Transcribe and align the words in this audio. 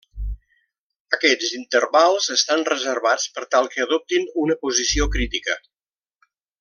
Aquests 1.17 1.51
intervals 1.59 2.29
estan 2.35 2.65
reservats 2.71 3.27
per 3.37 3.45
tal 3.57 3.69
que 3.75 3.85
adoptin 3.85 4.27
una 4.47 4.57
posició 4.65 5.09
crítica. 5.19 5.59